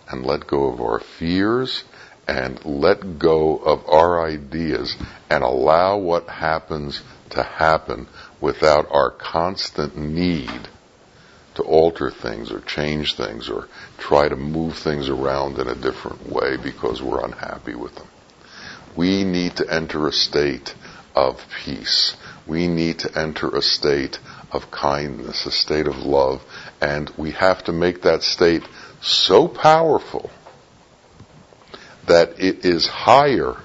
and 0.08 0.24
let 0.24 0.46
go 0.46 0.72
of 0.72 0.80
our 0.80 1.00
fears 1.00 1.84
and 2.26 2.64
let 2.64 3.18
go 3.18 3.56
of 3.56 3.86
our 3.88 4.26
ideas 4.26 4.96
and 5.30 5.44
allow 5.44 5.96
what 5.98 6.28
happens 6.28 7.02
to 7.30 7.42
happen 7.42 8.06
without 8.40 8.86
our 8.90 9.10
constant 9.10 9.96
need 9.96 10.68
to 11.54 11.62
alter 11.62 12.10
things 12.10 12.50
or 12.50 12.60
change 12.60 13.14
things 13.16 13.48
or 13.48 13.68
try 13.98 14.28
to 14.28 14.36
move 14.36 14.76
things 14.76 15.08
around 15.08 15.58
in 15.58 15.68
a 15.68 15.74
different 15.74 16.28
way 16.28 16.56
because 16.56 17.02
we're 17.02 17.24
unhappy 17.24 17.74
with 17.74 17.94
them. 17.94 18.08
We 18.96 19.24
need 19.24 19.56
to 19.56 19.72
enter 19.72 20.06
a 20.06 20.12
state 20.12 20.74
of 21.14 21.44
peace. 21.64 22.16
We 22.46 22.68
need 22.68 23.00
to 23.00 23.18
enter 23.18 23.48
a 23.54 23.62
state 23.62 24.18
of 24.54 24.70
kindness, 24.70 25.46
a 25.46 25.50
state 25.50 25.86
of 25.86 25.96
love, 25.98 26.40
and 26.80 27.10
we 27.18 27.32
have 27.32 27.64
to 27.64 27.72
make 27.72 28.02
that 28.02 28.22
state 28.22 28.62
so 29.02 29.48
powerful 29.48 30.30
that 32.06 32.38
it 32.38 32.64
is 32.64 32.86
higher 32.86 33.56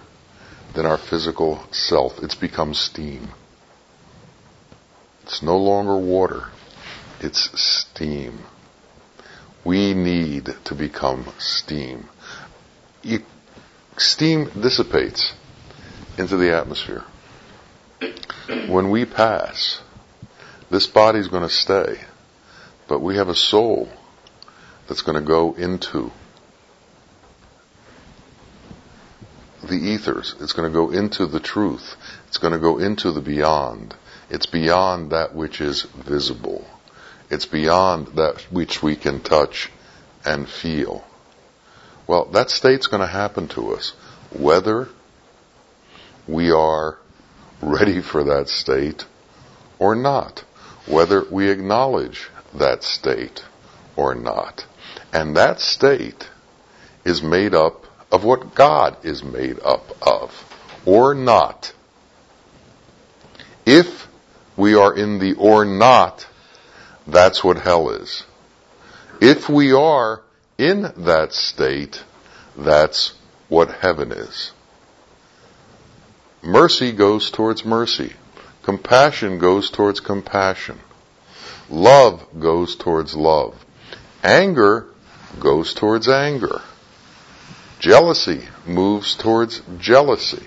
than 0.74 0.86
our 0.86 0.98
physical 0.98 1.64
self. 1.72 2.20
It's 2.24 2.36
become 2.36 2.74
steam. 2.74 3.30
It's 5.24 5.44
no 5.44 5.58
longer 5.58 5.98
water. 5.98 6.48
It's 7.20 7.50
steam. 7.62 8.40
We 9.64 9.94
need 9.94 10.50
to 10.66 10.76
become 10.76 11.32
steam. 11.38 12.10
steam 13.98 14.50
dissipates 14.60 15.34
into 16.18 16.38
the 16.38 16.56
atmosphere. 16.56 17.04
When 18.68 18.90
we 18.90 19.06
pass, 19.06 19.82
this 20.70 20.88
body's 20.88 21.28
going 21.28 21.44
to 21.44 21.50
stay, 21.50 22.00
but 22.88 23.00
we 23.00 23.16
have 23.16 23.30
a 23.30 23.36
soul 23.36 23.90
that's 24.88 25.02
going 25.02 25.20
to 25.20 25.26
go 25.26 25.54
into 25.54 26.12
the 29.64 29.76
ethers. 29.76 30.36
It's 30.40 30.54
going 30.54 30.72
to 30.72 30.74
go 30.74 30.92
into 30.92 31.26
the 31.26 31.40
truth. 31.40 31.96
It's 32.28 32.38
going 32.38 32.54
to 32.54 32.60
go 32.60 32.78
into 32.78 33.12
the 33.12 33.22
beyond. 33.22 33.96
It's 34.30 34.46
beyond 34.46 35.12
that 35.12 35.36
which 35.36 35.62
is 35.62 35.84
visible. 35.84 36.66
It's 37.30 37.46
beyond 37.46 38.16
that 38.16 38.42
which 38.52 38.82
we 38.82 38.96
can 38.96 39.22
touch 39.22 39.70
and 40.26 40.48
feel. 40.48 41.04
Well, 42.08 42.26
that 42.26 42.50
state's 42.50 42.88
going 42.88 43.02
to 43.02 43.08
happen 43.08 43.48
to 43.50 43.74
us, 43.74 43.92
whether 44.32 44.90
we 46.28 46.52
are 46.52 46.98
ready 47.62 48.02
for 48.02 48.24
that 48.24 48.50
state 48.50 49.06
or 49.78 49.96
not, 49.96 50.44
whether 50.90 51.24
we 51.30 51.50
acknowledge 51.50 52.30
that 52.54 52.84
state 52.84 53.44
or 53.96 54.16
not. 54.16 54.66
And 55.14 55.38
that 55.38 55.60
state 55.60 56.30
is 57.06 57.22
made 57.22 57.54
up 57.54 57.86
of 58.12 58.24
what 58.24 58.56
God 58.56 59.06
is 59.06 59.24
made 59.24 59.60
up 59.60 59.86
of, 60.02 60.32
or 60.86 61.14
not. 61.14 61.74
If 63.66 64.08
we 64.58 64.76
are 64.76 64.96
in 64.96 65.20
the 65.20 65.34
or 65.36 65.64
not 65.64 66.28
that's 67.10 67.44
what 67.44 67.58
hell 67.58 67.90
is. 67.90 68.24
If 69.20 69.50
we 69.50 69.74
are 69.74 70.22
in 70.58 70.82
that 70.98 71.34
state, 71.34 72.04
that's 72.56 73.14
what 73.48 73.72
heaven 73.72 74.12
is. 74.12 74.52
Mercy 76.42 76.92
goes 76.92 77.32
towards 77.32 77.66
mercy. 77.66 78.14
Compassion 78.70 79.40
goes 79.40 79.72
towards 79.72 80.00
compassion. 80.00 80.78
Love 81.72 82.24
goes 82.40 82.76
towards 82.76 83.16
love. 83.16 83.56
Anger 84.24 84.86
goes 85.40 85.74
towards 85.74 86.08
anger. 86.08 86.62
Jealousy 87.80 88.48
moves 88.68 89.16
towards 89.16 89.64
jealousy. 89.80 90.46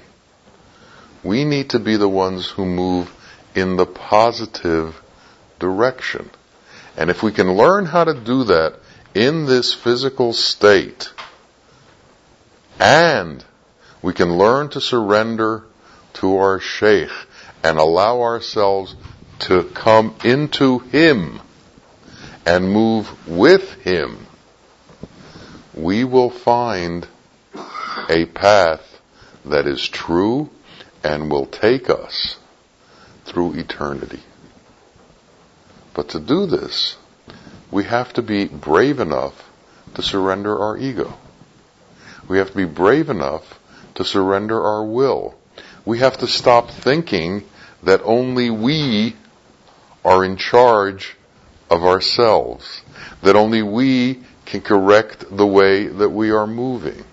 We 1.25 1.45
need 1.45 1.71
to 1.71 1.81
be 1.81 1.97
the 1.97 2.09
ones 2.09 2.47
who 2.47 2.65
move 2.65 3.13
in 3.57 3.75
the 3.75 3.87
positive 3.87 5.03
direction. 5.59 6.31
And 6.97 7.11
if 7.11 7.25
we 7.25 7.33
can 7.33 7.57
learn 7.57 7.87
how 7.87 8.05
to 8.05 8.15
do 8.15 8.45
that 8.45 8.79
in 9.17 9.47
this 9.47 9.75
physical 9.75 10.33
state, 10.33 11.13
and 12.79 13.45
we 14.01 14.13
can 14.13 14.39
learn 14.39 14.69
to 14.69 14.81
surrender 14.81 15.65
to 16.13 16.37
our 16.37 16.61
Sheikh 16.61 17.11
and 17.62 17.79
allow 17.79 18.22
ourselves 18.22 18.94
to 19.40 19.64
come 19.64 20.14
into 20.25 20.79
Him 20.79 21.40
and 22.44 22.72
move 22.72 23.29
with 23.29 23.72
Him, 23.83 24.27
we 25.75 26.05
will 26.05 26.31
find 26.31 27.07
a 28.09 28.27
path 28.27 29.01
that 29.44 29.66
is 29.66 29.88
true 29.88 30.51
and 31.03 31.31
will 31.31 31.46
take 31.46 31.90
us 31.90 32.37
through 33.25 33.55
eternity. 33.55 34.20
But 35.94 36.11
to 36.11 36.20
do 36.20 36.46
this, 36.46 36.96
we 37.70 37.85
have 37.85 38.12
to 38.14 38.22
be 38.22 38.46
brave 38.46 39.01
enough 39.01 39.51
to 39.94 40.03
surrender 40.03 40.59
our 40.59 40.77
ego. 40.77 41.14
We 42.29 42.38
have 42.38 42.51
to 42.51 42.57
be 42.57 42.64
brave 42.64 43.11
enough 43.11 43.59
to 43.96 44.05
surrender 44.05 44.61
our 44.61 44.85
will. 44.85 45.35
We 45.85 45.98
have 45.98 46.18
to 46.18 46.27
stop 46.27 46.70
thinking 46.70 47.44
that 47.83 48.01
only 48.05 48.51
we 48.51 49.16
are 50.05 50.25
in 50.25 50.37
charge 50.37 51.16
of 51.71 51.83
ourselves, 51.83 52.83
that 53.23 53.37
only 53.37 53.62
we 53.62 54.23
can 54.45 54.61
correct 54.61 55.25
the 55.35 55.47
way 55.47 55.87
that 55.87 56.11
we 56.11 56.31
are 56.31 56.47
moving, 56.47 57.05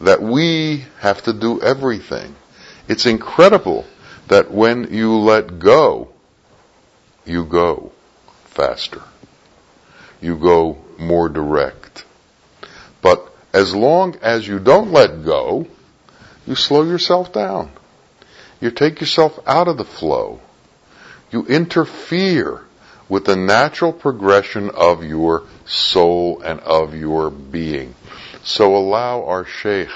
that 0.00 0.22
we 0.22 0.84
have 1.00 1.22
to 1.22 1.32
do 1.32 1.60
everything. 1.60 2.34
It's 2.88 3.06
incredible 3.06 3.84
that 4.28 4.50
when 4.50 4.94
you 4.94 5.16
let 5.16 5.58
go, 5.58 6.08
you 7.24 7.44
go 7.44 7.92
faster. 8.46 9.02
You 10.20 10.36
go 10.36 10.78
more 10.98 11.28
direct. 11.28 12.04
But 13.02 13.26
as 13.52 13.74
long 13.74 14.16
as 14.22 14.46
you 14.46 14.58
don't 14.58 14.92
let 14.92 15.24
go, 15.24 15.66
you 16.46 16.54
slow 16.54 16.82
yourself 16.82 17.32
down. 17.32 17.70
You 18.60 18.70
take 18.70 19.00
yourself 19.00 19.38
out 19.46 19.68
of 19.68 19.78
the 19.78 19.84
flow. 19.84 20.40
You 21.30 21.46
interfere 21.46 22.62
with 23.08 23.24
the 23.24 23.36
natural 23.36 23.92
progression 23.92 24.70
of 24.70 25.02
your 25.02 25.44
soul 25.64 26.42
and 26.42 26.60
of 26.60 26.94
your 26.94 27.30
being. 27.30 27.94
So 28.42 28.76
allow 28.76 29.24
our 29.24 29.44
Sheikh 29.44 29.90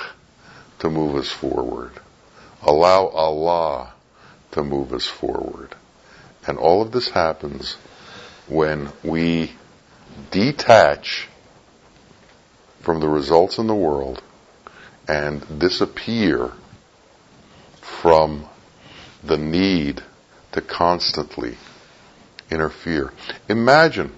to 0.81 0.91
move 0.91 1.17
us 1.17 1.31
forward. 1.31 1.93
Allow 2.63 3.07
Allah 3.09 3.93
to 4.53 4.63
move 4.63 4.93
us 4.93 5.07
forward. 5.07 5.75
And 6.47 6.59
all 6.59 6.83
of 6.83 6.93
this 6.93 7.09
happens 7.09 7.77
when 8.49 8.91
we 9.03 9.53
detach 10.31 11.29
from 12.81 13.01
the 13.01 13.09
results 13.09 13.59
in 13.59 13.67
the 13.67 13.75
world 13.75 14.23
and 15.09 15.59
disappear 15.59 16.53
from 17.81 18.47
the 19.27 19.39
need 19.39 20.03
to 20.53 20.61
constantly 20.61 21.57
interfere. 22.51 23.13
Imagine 23.49 24.13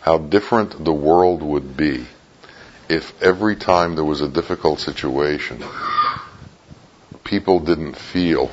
how 0.00 0.18
different 0.18 0.84
the 0.84 0.92
world 0.92 1.42
would 1.42 1.76
be 1.76 2.06
if 2.88 3.20
every 3.22 3.56
time 3.56 3.94
there 3.94 4.04
was 4.04 4.20
a 4.20 4.28
difficult 4.28 4.78
situation, 4.78 5.64
people 7.24 7.60
didn't 7.60 7.96
feel 7.96 8.50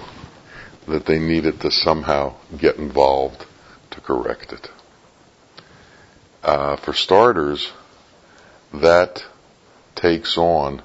that 0.88 1.06
they 1.06 1.20
needed 1.20 1.60
to 1.62 1.72
somehow 1.72 2.36
get 2.58 2.78
involved 2.78 3.46
to 3.92 4.02
correct 4.02 4.54
it. 4.54 4.70
Uh, 6.44 6.76
for 6.78 6.94
starters, 6.94 7.72
that 8.74 9.24
takes 9.96 10.38
on 10.38 10.82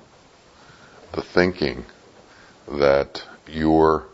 the 1.12 1.22
thinking 1.22 1.85
that 2.68 3.22
your 3.46 4.07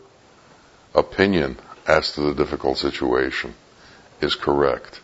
opinion 0.93 1.57
as 1.87 2.13
to 2.13 2.21
the 2.21 2.33
difficult 2.33 2.77
situation 2.77 3.53
is 4.21 4.35
correct. 4.35 5.01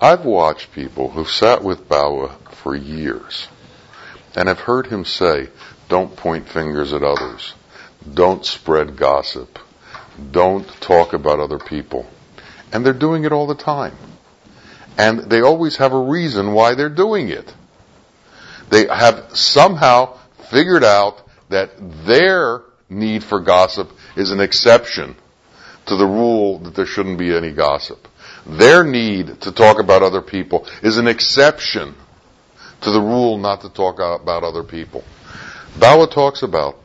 I've 0.00 0.24
watched 0.24 0.72
people 0.72 1.10
who've 1.10 1.30
sat 1.30 1.62
with 1.62 1.88
Bawa 1.88 2.36
for 2.52 2.74
years 2.74 3.48
and 4.34 4.48
have 4.48 4.60
heard 4.60 4.86
him 4.86 5.04
say, 5.04 5.48
don't 5.88 6.16
point 6.16 6.48
fingers 6.48 6.92
at 6.92 7.02
others. 7.02 7.52
Don't 8.14 8.46
spread 8.46 8.96
gossip. 8.96 9.58
Don't 10.30 10.66
talk 10.80 11.12
about 11.12 11.40
other 11.40 11.58
people. 11.58 12.06
And 12.72 12.84
they're 12.84 12.92
doing 12.92 13.24
it 13.24 13.32
all 13.32 13.46
the 13.46 13.54
time. 13.54 13.96
And 14.96 15.30
they 15.30 15.40
always 15.40 15.76
have 15.76 15.92
a 15.92 16.00
reason 16.00 16.52
why 16.52 16.74
they're 16.74 16.88
doing 16.88 17.28
it. 17.28 17.52
They 18.70 18.86
have 18.86 19.36
somehow 19.36 20.18
figured 20.50 20.84
out 20.84 21.26
that 21.48 21.70
their 22.06 22.62
need 22.88 23.24
for 23.24 23.40
gossip 23.40 23.90
is 24.16 24.30
an 24.30 24.40
exception 24.40 25.16
to 25.86 25.96
the 25.96 26.06
rule 26.06 26.58
that 26.60 26.74
there 26.74 26.86
shouldn't 26.86 27.18
be 27.18 27.34
any 27.34 27.52
gossip. 27.52 28.08
Their 28.46 28.84
need 28.84 29.40
to 29.42 29.52
talk 29.52 29.78
about 29.78 30.02
other 30.02 30.22
people 30.22 30.66
is 30.82 30.96
an 30.96 31.06
exception 31.06 31.94
to 32.82 32.90
the 32.90 33.00
rule 33.00 33.38
not 33.38 33.60
to 33.62 33.68
talk 33.68 33.96
about 33.96 34.42
other 34.42 34.64
people. 34.64 35.04
Bawa 35.78 36.12
talks 36.12 36.42
about 36.42 36.76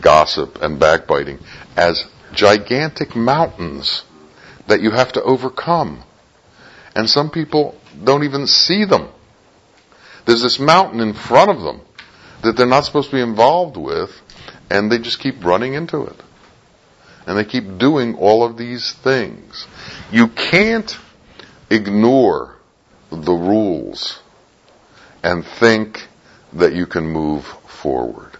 gossip 0.00 0.58
and 0.60 0.78
backbiting 0.78 1.38
as 1.76 2.04
gigantic 2.32 3.14
mountains 3.14 4.04
that 4.68 4.80
you 4.80 4.90
have 4.90 5.12
to 5.12 5.22
overcome. 5.22 6.02
And 6.94 7.08
some 7.08 7.30
people 7.30 7.78
don't 8.02 8.24
even 8.24 8.46
see 8.46 8.84
them. 8.84 9.08
There's 10.26 10.42
this 10.42 10.58
mountain 10.58 11.00
in 11.00 11.14
front 11.14 11.50
of 11.50 11.62
them 11.62 11.82
that 12.42 12.56
they're 12.56 12.66
not 12.66 12.84
supposed 12.84 13.10
to 13.10 13.16
be 13.16 13.22
involved 13.22 13.76
with, 13.76 14.10
and 14.70 14.90
they 14.90 14.98
just 14.98 15.20
keep 15.20 15.44
running 15.44 15.74
into 15.74 16.02
it. 16.04 16.20
And 17.26 17.36
they 17.36 17.44
keep 17.44 17.78
doing 17.78 18.14
all 18.14 18.44
of 18.44 18.56
these 18.56 18.92
things. 18.92 19.66
You 20.12 20.28
can't 20.28 20.96
ignore 21.70 22.56
the 23.10 23.32
rules 23.32 24.20
and 25.22 25.44
think 25.44 26.06
that 26.52 26.72
you 26.72 26.86
can 26.86 27.06
move 27.06 27.44
forward. 27.44 28.32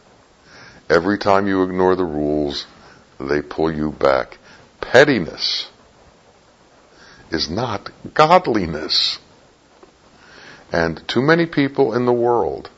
Every 0.89 1.19
time 1.19 1.49
you 1.49 1.65
ignore 1.65 1.97
the 1.97 2.05
rules, 2.05 2.67
they 3.19 3.43
pull 3.43 3.73
you 3.75 3.91
back. 3.91 4.39
Pettiness 4.81 5.69
is 7.31 7.51
not 7.51 7.91
godliness. 8.15 9.19
And 10.73 11.07
too 11.09 11.23
many 11.23 11.47
people 11.47 11.95
in 11.95 12.07
the 12.07 12.13
world 12.13 12.71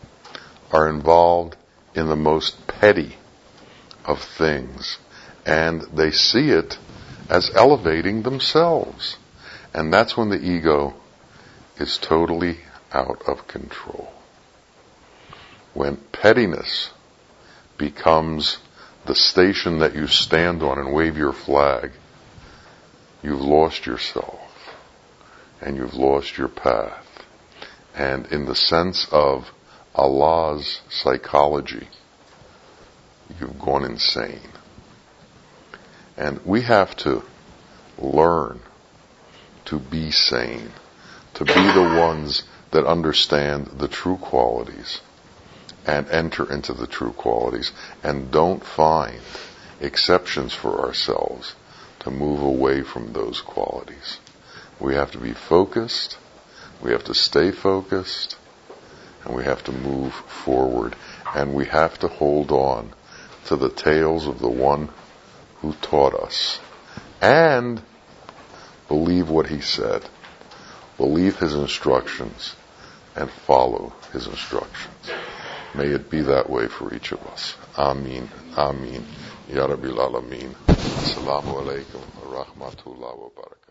are 0.73 0.89
involved 0.89 1.57
in 1.95 2.09
the 2.09 2.17
most 2.17 2.67
petty 2.67 3.17
of 4.05 4.23
things. 4.23 4.99
And 5.47 5.83
they 5.95 6.11
see 6.11 6.51
it 6.51 6.79
as 7.29 7.51
elevating 7.55 8.23
themselves. 8.23 9.17
And 9.75 9.93
that's 9.93 10.17
when 10.17 10.31
the 10.31 10.41
ego 10.41 10.95
is 11.79 11.99
totally 11.99 12.59
out 12.93 13.23
of 13.27 13.47
control. 13.47 14.13
When 15.75 15.97
pettiness 16.13 16.91
becomes 17.77 18.59
the 19.07 19.15
station 19.15 19.79
that 19.79 19.95
you 19.95 20.07
stand 20.07 20.63
on 20.63 20.79
and 20.79 20.93
wave 20.93 21.17
your 21.17 21.33
flag, 21.33 21.93
you've 23.23 23.41
lost 23.41 23.87
yourself 23.87 24.41
and 25.61 25.77
you've 25.77 25.95
lost 25.95 26.37
your 26.37 26.49
path. 26.49 27.05
And 27.95 28.27
in 28.27 28.47
the 28.47 28.55
sense 28.55 29.09
of 29.11 29.51
Allah's 29.95 30.81
psychology, 30.89 31.89
you've 33.41 33.59
gone 33.59 33.85
insane. 33.85 34.53
And 36.19 36.45
we 36.45 36.63
have 36.63 36.97
to 36.97 37.23
learn 37.97 38.61
to 39.67 39.79
be 39.79 40.11
sane, 40.11 40.73
to 41.35 41.45
be 41.45 41.53
the 41.53 41.97
ones 42.01 42.43
that 42.73 42.85
understand 42.85 43.67
the 43.79 43.87
true 43.87 44.17
qualities 44.17 45.01
and 45.87 46.09
enter 46.09 46.51
into 46.53 46.75
the 46.75 46.89
true 46.89 47.13
qualities 47.13 47.73
and 48.03 48.33
don't 48.33 48.65
find 48.65 49.21
exceptions 49.81 50.53
for 50.53 50.81
ourselves 50.81 51.55
to 52.01 52.11
move 52.11 52.43
away 52.43 52.83
from 52.83 53.13
those 53.13 53.41
qualities. 53.41 54.19
We 54.81 54.95
have 54.95 55.13
to 55.13 55.19
be 55.19 55.33
focused, 55.33 56.19
we 56.83 56.91
have 56.91 57.05
to 57.05 57.15
stay 57.15 57.53
focused, 57.53 58.37
and 59.25 59.37
we 59.37 59.45
have 59.45 59.63
to 59.65 59.73
move 59.73 60.13
forward, 60.13 60.97
and 61.35 61.55
we 61.55 61.67
have 61.67 61.99
to 62.01 62.09
hold 62.09 62.51
on 62.51 62.93
to 63.47 63.57
the 63.57 63.71
tales 63.71 64.27
of 64.27 64.41
the 64.41 64.49
one 64.51 64.91
who 65.61 65.73
taught 65.75 66.15
us, 66.15 66.61
and 67.21 67.83
believe 68.89 69.29
what 69.29 69.47
he 69.47 69.61
said, 69.61 70.05
believe 70.97 71.39
his 71.39 71.55
instructions, 71.55 72.55
and 73.17 73.31
follow 73.31 73.93
his 74.13 74.27
instructions. 74.27 75.11
May 75.75 75.87
it 75.87 76.11
be 76.11 76.23
that 76.23 76.49
way 76.49 76.67
for 76.69 76.95
each 76.95 77.13
of 77.13 77.25
us. 77.27 77.55
Amin. 77.77 78.31
Amin. 78.57 79.05
Ya 79.53 79.67
Rabbil 79.67 79.97
Alameen. 79.97 80.55
Assalamu 80.67 81.63
alaikum 81.63 82.03
wa 82.17 82.45
rahmatullahi 82.45 83.19
wa 83.19 83.29
barakatuh. 83.37 83.68